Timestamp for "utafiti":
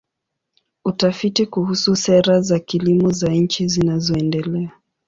0.85-1.45